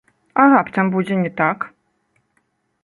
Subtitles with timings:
[0.43, 1.57] А раптам будзе не так?